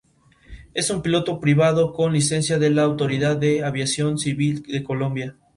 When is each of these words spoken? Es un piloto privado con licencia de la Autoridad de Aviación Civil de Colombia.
Es 0.73 0.89
un 0.89 1.03
piloto 1.03 1.39
privado 1.39 1.93
con 1.93 2.11
licencia 2.11 2.57
de 2.57 2.71
la 2.71 2.81
Autoridad 2.81 3.37
de 3.37 3.63
Aviación 3.63 4.17
Civil 4.17 4.63
de 4.63 4.81
Colombia. 4.83 5.35